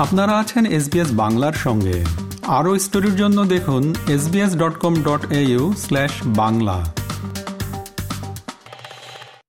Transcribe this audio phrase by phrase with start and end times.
[0.00, 2.04] আপনারা আছেন এসবিএস বাংলার সঙ্গে।
[2.46, 5.32] আরও স্টোরির জন্য দেখুন SBS dot com dot
[5.76, 6.99] slash Bangla.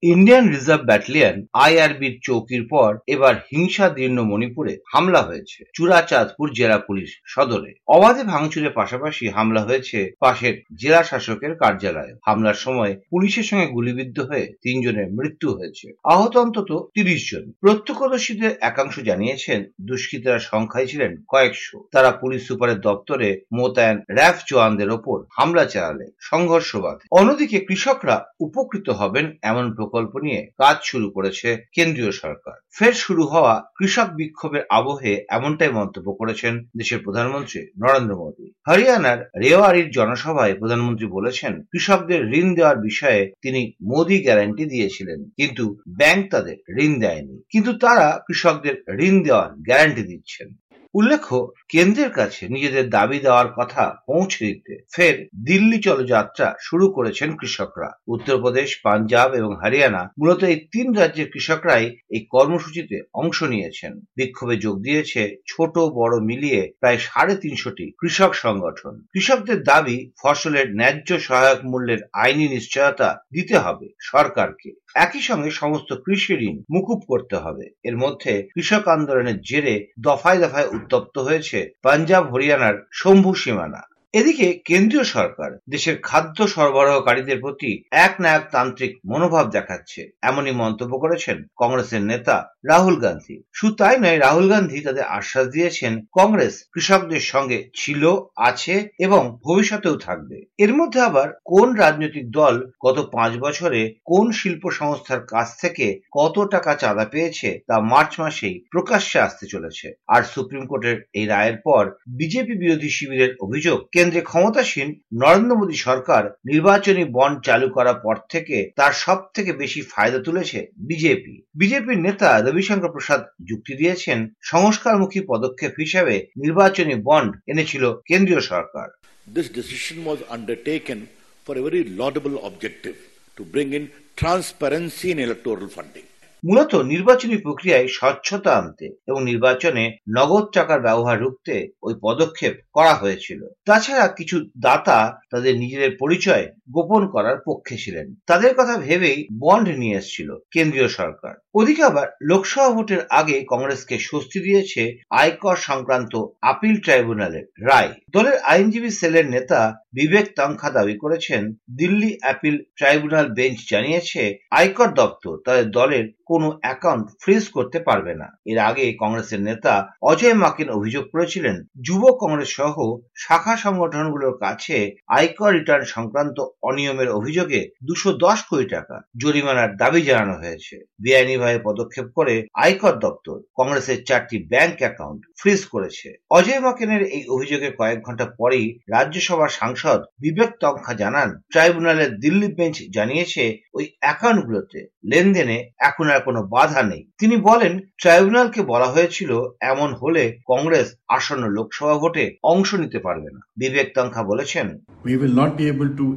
[0.03, 7.73] Indian reserve battalion আইআরবির চৌকির পর এবার হিংসাদীর্ণ মণিপুরে হামলা হয়েছে। চূড়াচাঁদপুর জেলা পুলিশ সদরে।
[7.87, 14.53] অবাধে ভাঙচুরের পাশাপাশি হামলা হয়েছে পাশের জেলা শাসকের কার্যালয়ে। হামলার সময় পুলিশের সঙ্গে গুলিবিদ্ধ হয়ে
[14.61, 22.11] তিনজনের মৃত্যু হয়েছে। আহত অন্তত তিরিশ জন। প্রত্যক্ষদর্শীদের একাংশ জানিয়েছেন, দুষ্কৃতীরা সংখ্যায় ছিলেন কয়েকশো। তারা
[22.11, 29.37] পুলিশ সুপারের দপ্তরে মোতায়েন র্যাফ জওয়ানদের ওপর হামলা চালালে সংঘর্ষ বাধে। অন্যদিকে কৃষকরা উপকৃত হবেন
[29.41, 35.71] এমন প্রকল্প নিয়ে কাজ শুরু করেছে কেন্দ্রীয় সরকার। ফের শুরু হওয়া কৃষক বিক্ষোভের আবহে এমনটাই
[35.71, 43.21] মন্তব্য করেছেন দেশের প্রধানমন্ত্রী নরেন্দ্র মোদী। হরিয়ানার রেওয়ারির জনসভায় প্রধানমন্ত্রী বলেছেন, কৃষকদের ঋণ দেওয়ার বিষয়ে
[43.41, 45.63] তিনি মোদী গ্যারান্টি দিয়েছিলেন, কিন্তু
[45.97, 50.47] ব্যাংক তাদের ঋণ দেয়নি। কিন্তু তারা কৃষকদের ঋণ দেওয়ার গ্যারান্টি দিচ্ছেন।
[50.93, 57.89] উল্লেখ্য, কেন্দ্রের কাছে নিজেদের দাবি দেওয়ার কথা পৌঁছে দিতে ফের দিল্লি চলযাত্রা শুরু করেছেন কৃষকরা।
[58.07, 64.81] উত্তরপ্রদেশ, পাঞ্জাব এবং হরিয়ানা মূলত এই তিন রাজ্যের কৃষকরাই এই কর্মসূচিতে অংশ নিয়েছেন। বিক্ষোভে যোগ
[64.81, 71.99] দিয়েছে ছোট, বড় মিলিয়ে প্রায় সাড়ে তিনশোটি কৃষক সংগঠন। কৃষকদের দাবি, ফসলের ন্যায্য সহায়ক মূল্যের
[72.13, 78.47] আইনি নিশ্চয়তা দিতে হবে সরকারকে। একই সঙ্গে সমস্ত কৃষি ঋণ মুকুব করতে হবে। এর মধ্যে
[78.53, 85.95] কৃষক আন্দোলনের জেরে দফায় দফায় উত্তপ্ত হয়েছে পাঞ্জাব হরিয়ানার শম্ভু সীমানা। এদিকে কেন্দ্রীয় সরকার দেশের
[86.01, 87.71] খাদ্য সরবরাহকারীদের প্রতি
[88.05, 88.13] এক
[88.51, 94.77] তান্ত্রিক মনোভাব দেখাচ্ছে। এমনই মন্তব্য করেছেন কংগ্রেসের নেতা রাহুল গান্ধী। শুধু তাই নয়, রাহুল গান্ধী
[94.81, 98.03] তাদের আশ্বাস দিয়েছেন, কংগ্রেস কৃষকদের সঙ্গে ছিল,
[98.49, 104.63] আছে এবং ভবিষ্যতেও থাকবে। এর মধ্যে আবার কোন রাজনৈতিক দল গত পাঁচ বছরে কোন শিল্প
[104.71, 110.63] সংস্থার কাছ থেকে কত টাকা চাঁদা পেয়েছে তা মার্চ মাসেই প্রকাশ্যে আসতে চলেছে। আর সুপ্রিম
[110.65, 111.83] কোর্টের এই রায়ের পর
[112.19, 114.87] বিজেপি বিরোধী শিবিরের অভিযোগ কেন্দ্রে ক্ষমতাসীন
[115.21, 120.59] নরেন্দ্র মোদী সরকার নির্বাচনী বন্ড চালু করার পর থেকে তার সব থেকে বেশি ফায়দা তুলেছে
[120.89, 128.87] বিজেপি বিজেপির নেতা রবিশঙ্কর প্রসাদ যুক্তি দিয়েছেন, সংস্কারমুখী পদক্ষেপ হিসেবে নির্বাচনী বন্ড এনেছিল কেন্দ্রীয় সরকার
[129.27, 130.99] This decision was undertaken
[131.45, 132.97] for a very laudable objective,
[133.37, 133.83] to bring in
[134.17, 136.07] transparency in electoral funding.
[136.43, 143.41] মূলত নির্বাচনী প্রক্রিয়ায় স্বচ্ছতা আনতে এবং নির্বাচনে নগদ টাকার ব্যবহার রুখতে ওই পদক্ষেপ করা হয়েছিল।
[143.65, 149.97] তাছাড়া কিছু দাতা তাদের নিজেদের পরিচয় গোপন করার পক্ষে ছিলেন। তাদের কথা ভেবেই বন্ড নিয়ে
[149.97, 157.45] এসেছিল কেন্দ্রীয় সরকার। ওদিকে আবার লোকসভা ভোটের আগে কংগ্রেসকে স্বস্তি দিয়েছে আয়কর সংক্রান্ত আপিল ট্রাইব্যুনালের
[157.61, 164.89] রায়। দলের আইনজীবী সেলের নেতা বিবেক তাংখা দাবি করেছেন, দিল্লি আপিল ট্রাইব্যুনাল বেঞ্চ জানিয়েছে, আয়কর
[164.93, 169.73] দপ্তর তাদের দলের কোনো অ্যাকাউন্ট ফ্রিজ করতে পারবে না। এর আগে কংগ্রেসের নেতা
[170.11, 171.55] অজয় মাকিন অভিযোগ করেছিলেন,
[171.87, 172.75] যুব কংগ্রেস সহ
[173.23, 174.77] শাখা সংগঠনগুলোর কাছে
[175.15, 176.37] আয়কর রিটার্ন সংক্রান্ত
[176.69, 183.37] অনিয়মের অভিযোগে দুশো দশ কোটি টাকা জরিমানার দাবি জানানো হয়েছে। বেআইনিভাবে পদক্ষেপ করে আয়কর দপ্তর
[183.59, 189.99] কংগ্রেসের চারটি ব্যাংক অ্যাকাউন্ট ফ্রিজ করেছে। অজয় মাকিনের এই অভিযোগের কয়েক ঘণ্টা পরেই রাজ্যসভার সাংসদ
[190.23, 193.43] বিবেক তংখা জানান, ট্রাইব্যুনালের দিল্লি বেঞ্চ জানিয়েছে,
[193.77, 194.79] ওই অ্যাকাউন্টগুলোতে
[195.11, 195.57] লেনদেনে
[195.89, 199.31] এখন আর কোনো বাধা নেই তিনি বলেন ট্রাইব্যুনালকে বলা হয়েছিল
[199.71, 200.87] এমন হলে কংগ্রেস
[201.17, 204.67] আসন্ন লোকসভা ভোটে অংশ নিতে পারবে না বিবেক তংখা বলেছেন
[205.03, 206.07] we will not be able to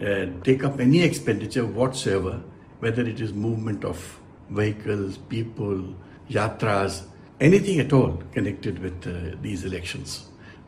[0.00, 2.34] uh, take up any expenditure whatsoever,
[2.78, 3.98] whether it is movement of
[4.50, 5.94] vehicles, people,
[6.30, 7.02] yatras,
[7.40, 10.08] anything at all connected with uh, these elections.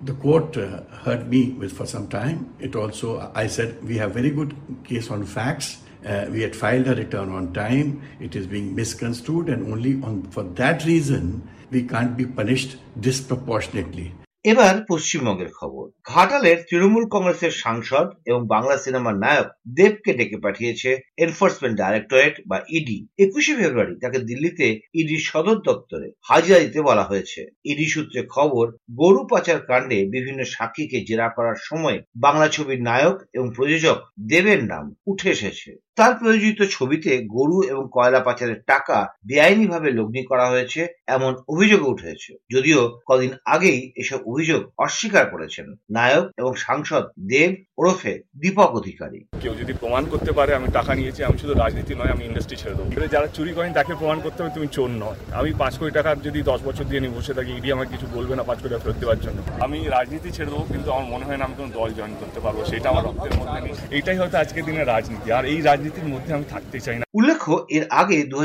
[0.02, 2.54] The court uh, heard me with for some time.
[2.58, 4.54] It also, I said, we have very good
[4.84, 5.78] case on facts.
[6.02, 8.02] Uh, we had filed a return on time.
[8.20, 14.12] It is being misconstrued, and only on for that reason we can't be punished disproportionately.
[14.44, 19.48] এবার পশ্চিমবঙ্গের খবর ঘাটালের তৃণমূল কংগ্রেসের সাংসদ এবং বাংলা সিনেমার নায়ক
[19.78, 20.90] দেবকে ডেকে পাঠিয়েছে
[21.24, 24.66] এনফোর্সমেন্ট ডাইরেক্টরেট বা ইডি একুশে ফেব্রুয়ারি তাকে দিল্লিতে
[25.00, 27.40] ইডির সদর দপ্তরে হাজিরা দিতে বলা হয়েছে
[27.70, 28.64] ইডি সূত্রে খবর
[29.00, 33.98] গরু পাচার কাণ্ডে বিভিন্ন সাক্ষীকে জেরা করার সময় বাংলা ছবির নায়ক এবং প্রযোজক
[34.30, 40.46] দেবের নাম উঠে এসেছে তার প্রযোজিত ছবিতে গরু এবং কয়লা পাচারের টাকা বেআইনিভাবে লগ্নি করা
[40.48, 47.50] হয়েছে এমন অভিযোগ উঠেছে। যদিও কদিন আগেই এসব অভিযোগ অস্বীকার করেছেন নায়ক এবং সাংসদ দেব
[47.78, 52.12] ওরফে দীপক অধিকারী। কেউ যদি প্রমাণ করতে পারে আমি টাকা নিয়েছি আমি শুধু রাজনীতি নয়
[52.14, 55.50] আমি ইন্ডাস্ট্রি ছেড়ে দেবো। যারা চুরি করেন তাকে প্রমাণ করতে হবে তুমি চোর নয়। আমি
[55.60, 58.42] পাঁচ কোটি টাকা যদি দশ বছর দিয়ে নিয়ে বসে থাকি ইডি আমাকে কিছু বলবে না
[58.48, 61.44] পাঁচ কোটি টাকা ফেরত দেওয়ার জন্য। আমি রাজনীতি ছেড়ে দেবো কিন্তু আমার মনে হয় না
[61.46, 64.82] আমি কোনো দল জয়েন করতে পারব সেটা আমার রক্তের মধ্যে নেই। এইটাই হয়তো আজকের দিনে
[64.84, 68.38] রাজনীতি। আর এই রাজনীতি রাজনীতির মধ্যে আমি থাকতে চাই না। উল্লেখ্য এর আগে দু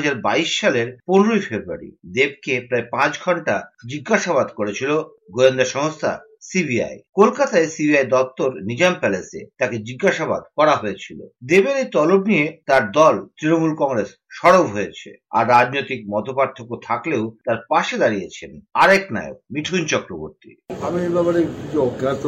[0.59, 3.55] সালের পনেরোই ফেব্রুয়ারি দেবকে প্রায় পাঁচ ঘণ্টা
[3.91, 4.91] জিজ্ঞাসাবাদ করেছিল
[5.35, 6.11] গোয়েন্দা সংস্থা
[6.49, 11.19] সিবিআই। কলকাতায় সিবিআই দপ্তর নিজাম প্যালেসে তাকে জিজ্ঞাসাবাদ করা হয়েছিল।
[11.49, 17.59] দেবের এই তলব নিয়ে তার দল তৃণমূল কংগ্রেস সরব হয়েছে। আর রাজনৈতিক মতপার্থক্য থাকলেও তার
[17.71, 18.51] পাশে দাঁড়িয়েছেন
[18.83, 20.51] আরেক নায়ক মিঠুন চক্রবর্তী।
[20.87, 22.23] আমি এই ব্যাপারে কিছু অজ্ঞাত।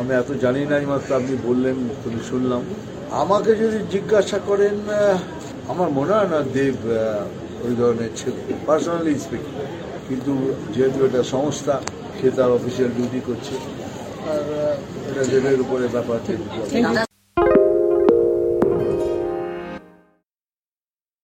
[0.00, 1.76] আমি এত জানি না মাত্র আপনি বললেন
[2.30, 2.62] শুনলাম।
[3.22, 4.76] আমাকে যদি জিজ্ঞাসা করেন
[5.72, 6.78] আমার মনে হয় না দেব
[7.66, 9.54] ওই ধরনের ছেলে পার্সোনালি স্পিকিং
[10.08, 10.32] কিন্তু
[10.74, 11.74] যেহেতু এটা সংস্থা,
[12.18, 13.54] সে তার অফিসিয়াল ডিউটি করছে।
[14.30, 14.42] আর
[15.08, 16.18] এটা দেবের উপরে ব্যাপার।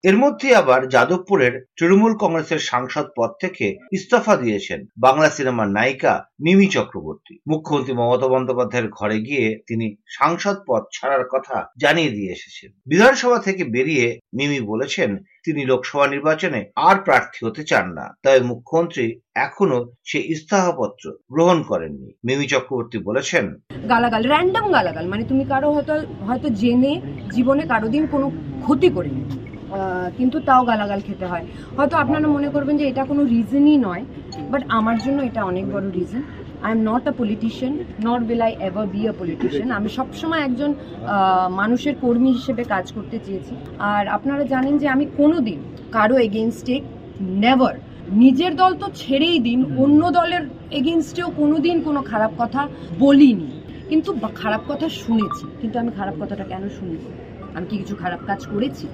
[0.05, 6.67] এর মধ্যে আবার যাদবপুরের তৃণমূল কংগ্রেসের সাংসদ পদ থেকে ইস্তফা দিয়েছেন বাংলা সিনেমার নায়িকা মিমি
[6.67, 13.39] চক্রবর্তী। মুখ্যমন্ত্রী মমতা বন্দ্যোপাধ্যায়ের ঘরে গিয়ে তিনি সাংসদ পদ ছাড়ার কথা জানিয়ে দিয়ে এসেছেন। বিধানসভা
[13.39, 15.11] থেকে বেরিয়ে মিমি বলেছেন,
[15.45, 19.05] তিনি লোকসভা নির্বাচনে আর প্রার্থী হতে চান না। তবে মুখ্যমন্ত্রী
[19.35, 23.45] এখনও সে ইস্তফাপত্র গ্রহণ করেননি। মিমি চক্রবর্তী বলেছেন,
[23.89, 25.95] গালাগাল র্যান্ডম গালাগাল মানে তুমি কারও হয়তো
[26.27, 26.93] হয়তো জেনে
[27.35, 28.27] জীবনে কারও দিন কোনো
[28.65, 29.25] ক্ষতি করেনি।
[30.19, 31.45] কিন্তু তাও গালাগাল খেতে হয়।
[31.77, 34.03] হয়তো আপনারা মনে করবেন যে এটা কোনো রিজনই নয়
[34.53, 36.23] বাট আমার জন্য এটা অনেক বড় reason
[36.67, 37.73] I am not a politician
[38.09, 40.71] not will I ever be a politician আমি সবসময় একজন
[41.61, 43.55] মানুষের কর্মী হিসেবে কাজ করতে চেয়েছি।
[43.93, 45.59] আর আপনারা জানেন যে আমি কোনো দিন
[45.97, 46.77] কারও এগেনস্টে
[47.45, 47.75] নেভার
[48.23, 50.43] নিজের দল তো ছেড়েই দিন, অন্য দলের
[50.81, 52.63] এগেনস্টেও কোনো দিন কোনো খারাপ কথা
[53.03, 53.49] বলিনি।
[53.91, 54.11] কিন্তু
[54.43, 57.01] খারাপ কথা শুনেছি। কিন্তু আমি খারাপ কথাটা কেন শুনব?
[57.57, 58.87] আমি কি কিছু খারাপ কাজ করেছি?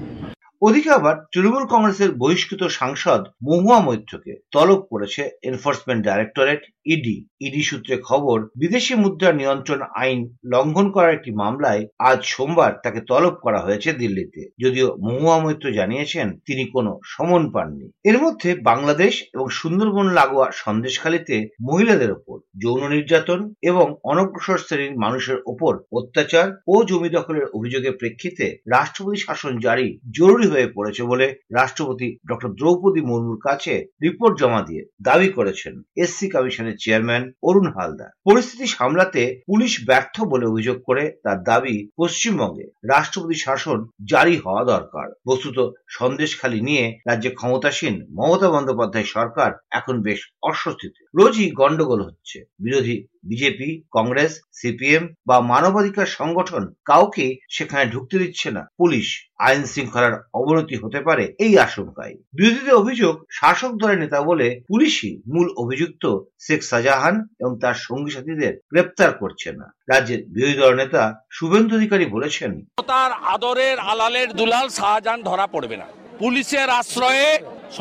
[0.62, 7.96] ওদিকে আবার তৃণমূল কংগ্রেসের বহিষ্কৃত সাংসদ মহুয়া মৈত্রকে তলব করেছে এনফোর্সমেন্ট ডাইরেক্টরেট ইডি ইডি সূত্রে
[7.98, 13.92] খবর, বিদেশি মুদ্রা নিয়ন্ত্রণ আইন লঙ্ঘন করার একটি মামলায় আজ সোমবার তাকে তলব করা হয়েছে
[13.92, 20.46] দিল্লিতে। যদিও মহুয়া মৈত্র জানিয়েছেন, তিনি কোনো সমন পাননি। এর মধ্যে বাংলাদেশ এবং সুন্দরবন লাগোয়া
[20.52, 27.94] সন্দেশখালীতে মহিলাদের ওপর যৌন নির্যাতন এবং অনগ্রসর শ্রেণির মানুষের ওপর অত্যাচার ও জমি দখলের অভিযোগের
[27.96, 34.62] প্রেক্ষিতে রাষ্ট্রপতি শাসন জারি জরুরি হয়ে পড়েছে বলে রাষ্ট্রপতি ডক্টর দ্রৌপদী মুর্মুর কাছে রিপোর্ট জমা
[34.62, 41.12] দিয়ে দাবি করেছেন। এসসি কমিশনের চেয়ারম্যান অরুণ হালদার। পরিস্থিতি সামলাতে পুলিশ ব্যর্থ বলে অভিযোগ করে
[41.24, 49.04] তার দাবি পশ্চিমবঙ্গে। রাষ্ট্রপতি শাসন জারি হওয়া দরকার। বস্তুত সন্দেশখালী নিয়ে রাজ্যে ক্ষমতাসীন মমতা বন্দ্যোপাধ্যায়
[49.04, 57.26] সরকার এখন বেশ অস্বস্তিতে। রোজই গন্ডগোল হচ্ছে। বিরোধী বিজেপি, কংগ্রেস, সিপিএম বা মানবাধিকার সংগঠন কাউকে
[57.56, 59.06] সেখানে ঢুকতে দিচ্ছে না। পুলিশ
[59.46, 65.48] আইন শৃঙ্খলার অবনতি হতে পারে এই আশঙ্কায়। বিরোধীদের অভিযোগ, শাসক দলের নেতা বলে পুলিশই মূল
[65.62, 66.04] অভিযুক্ত
[66.46, 71.02] শেখ শাহজাহান এবং তার সঙ্গী সাথীদের গ্রেপ্তার করছে না। রাজ্যের বিরোধী দল নেতা
[71.36, 72.50] শুভেন্দু অধিকারী বলেছেন,
[72.92, 75.86] তার আদরের আলালের দুলাল শাহজাহান ধরা পড়বে না।
[76.18, 77.28] পুলিশের আশ্রয়ে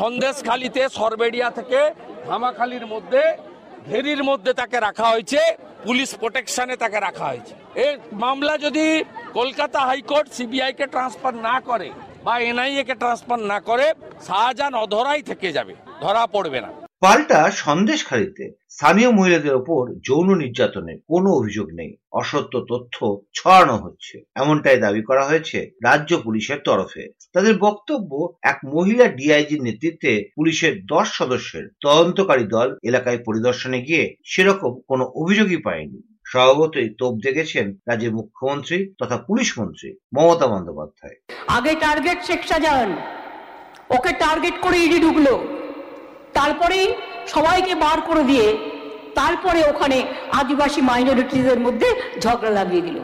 [0.00, 1.80] সন্দেশখালিতে সরবেড়িয়া থেকে
[2.28, 3.22] ধামাখালির মধ্যে
[3.88, 5.40] ঘেরির মধ্যে তাকে রাখা হয়েছে,
[5.86, 7.54] পুলিশ প্রোটেকশনে তাকে রাখা হয়েছে।
[7.84, 7.92] এই
[8.24, 8.86] মামলা যদি
[9.38, 11.88] কলকাতা হাইকোর্ট সিবিআই কে ট্রান্সফার না করে
[12.26, 13.86] বা এনআইএ কে ট্রান্সফার না করে,
[14.26, 16.70] শাহজাহান অধরাই থেকে যাবে, ধরা পড়বে না।
[17.02, 22.96] পাল্টা সন্দেশখালীতে স্থানীয় মহিলাদের ওপর যৌন নির্যাতনের কোনো অভিযোগ নেই। অসত্য তথ্য
[23.34, 28.10] ছড়ানো হচ্ছে। এমনটাই দাবি করা হয়েছে রাজ্য পুলিশের তরফে। তাদের বক্তব্য,
[28.42, 35.60] এক মহিলা ডিআইজির নেতৃত্বে পুলিশের দশ সদস্যের তদন্তকারী দল এলাকায় পরিদর্শনে গিয়ে সেরকম কোনো অভিযোগই
[35.66, 36.00] পায়নি।
[36.32, 41.16] স্বভাবতই তোপ দেখেছেন রাজ্যের মুখ্যমন্ত্রী তথা পুলিশ মন্ত্রী মমতা বন্দ্যোপাধ্যায়।
[41.56, 42.90] আগে টার্গেট শেখ শাহজাহান
[43.90, 45.34] ওকে টার্গেট করে ইডি ঢুকলো।
[46.38, 46.86] তারপরেই
[47.34, 48.46] সবাইকে বার করে দিয়ে
[49.18, 49.98] তারপরে ওখানে
[50.40, 51.88] আদিবাসী মাইনরিটিদের মধ্যে
[52.20, 52.98] ঝগড়া লাগিয়ে দিল।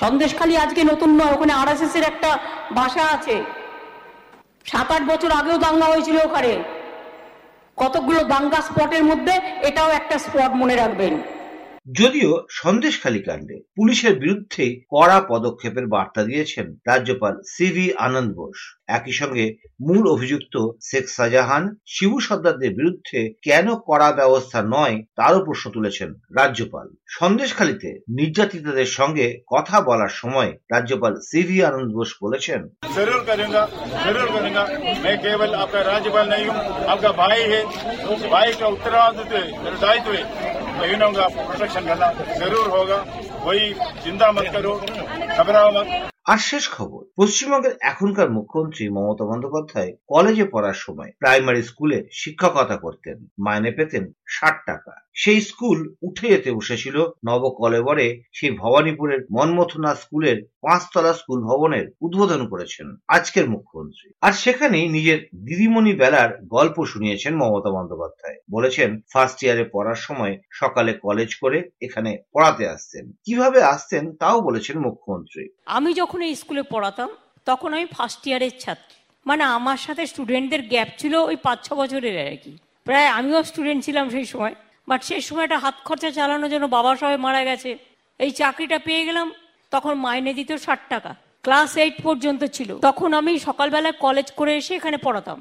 [0.00, 2.30] সন্দেশখালি আজকে নতুন নয়, ওখানে আরএসএস এর একটা
[2.74, 3.36] ভাষা আছে।
[4.70, 6.52] সাত আট বছর আগেও দাঙ্গা হয়েছিল ওখানে।
[7.78, 9.34] কতগুলো দাঙ্গা স্পটের মধ্যে
[9.68, 11.14] এটাও একটা স্পট মনে রাখবেন।
[11.93, 19.45] যদিও সন্দেশখালী কাণ্ডে পুলিশের বিরুদ্ধে কড়া পদক্ষেপের বার্তা দিয়েছেন রাজ্যপাল সিভি আনন্দ বোস একই সঙ্গে
[19.81, 26.87] মূল অভিযুক্ত শেখ শাহজাহান শিবু সর্দারদের বিরুদ্ধে কেন কড়া ব্যবস্থা নয় তারও প্রশ্ন তুলেছেন রাজ্যপাল
[27.17, 32.61] সন্দেশখালীতে নির্যাতিতদের সঙ্গে কথা বলার সময় রাজ্যপাল সিভি আনন্দ বোস বলেছেন
[32.97, 33.63] जरूर करूंगा
[34.05, 34.63] जरूर करूंगा
[35.03, 37.61] मैं केवल आपका राज्यपाल नहीं हूँ आपका भाई है
[38.11, 40.23] उस भाई का उत्तराधित्व है, मेरा दायित्व है
[40.77, 42.97] बहनों का प्रोटेक्शन करना जरूर होगा
[43.43, 44.73] वही चिंता मत करो
[45.35, 51.97] घबराओ मत আর শেষ খবর পশ্চিমবঙ্গের এখনকার মুখ্যমন্ত্রী মমতা বন্দ্যোপাধ্যায় কলেজে পড়ার সময় প্রাইমারি স্কুলে
[52.11, 56.96] শিক্ষকতা করতেন মাইনে পেতেন ষাট টাকা সেই স্কুল উঠে যেতে বসেছিল
[57.26, 65.18] নবকলেবরে। সেই ভবানীপুরের মনমথনা স্কুলের পাঁচতলা স্কুল ভবনের উদ্বোধন করেছেন আজকের মুখ্যমন্ত্রী। আর সেখানেই নিজের
[65.44, 72.10] দিদিমণি বেলার গল্প শুনিয়েছেন মমতা বন্দ্যোপাধ্যায়। বলেছেন ফার্স্ট ইয়ারে পড়ার সময় সকালে কলেজ করে এখানে
[72.32, 77.08] পড়াতে আসতেন। কীভাবে আসতেন তাও বলেছেন মুখ্যমন্ত্রী। আমি যখন এই স্কুলে পড়াতাম,
[77.44, 78.96] তখন আমি ফার্স্ট ইয়ারের ছাত্রী।
[79.26, 82.52] মানে আমার সাথে স্টুডেন্টদের গ্যাপ ছিল ওই পাঁচ ছ বছরের আর কি।
[82.84, 84.54] প্রায় আমিও স্টুডেন্ট ছিলাম সেই সময়।
[84.88, 87.70] বাট সেই সময়টা হাত খরচা চালানোর জন্য বাবা সবাই মারা গেছে।
[88.24, 89.26] এই চাকরিটা পেয়ে গেলাম,
[89.72, 91.10] তখন মাইনে দিত ষাট টাকা।
[91.44, 95.38] ক্লাস এইট পর্যন্ত ছিল। তখন আমি সকালবেলায় কলেজ করে এসে এখানে পড়াতাম।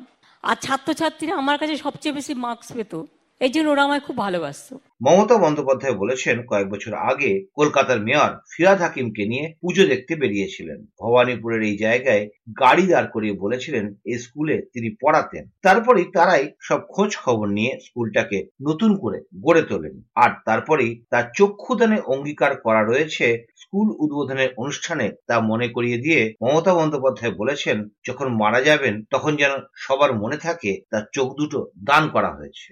[0.49, 2.93] আর ছাত্রছাত্রীরা আমার কাছে সবচেয়ে বেশি মার্কস পেত।
[3.41, 4.73] এই জন্য ওরা আমায় খুব ভালোবাসতো।
[5.05, 11.61] মমতা বন্দ্যোপাধ্যায় বলেছেন, কয়েক বছর আগে কলকাতার মেয়র ফিরাদ হাকিমকে নিয়ে পুজো দেখতে বেরিয়েছিলেন। ভবানীপুরের
[11.69, 12.23] এই জায়গায়
[12.61, 18.37] গাড়ি দাঁড় করিয়ে বলেছিলেন এই স্কুলে তিনি পড়াতেন। তারপরেই তারাই সব খোঁজ খবর নিয়ে স্কুলটাকে
[18.61, 23.25] নতুন করে গড়ে তোলেন। আর তারপরেই তার চক্ষুদানে অঙ্গীকার করা রয়েছে
[23.61, 29.53] স্কুল উদ্বোধনের অনুষ্ঠানে তা মনে করিয়ে দিয়ে মমতা বন্দ্যোপাধ্যায় বলেছেন, যখন মারা যাবেন তখন যেন
[29.75, 32.71] সবার মনে থাকে তার চোখ দুটো দান করা হয়েছে।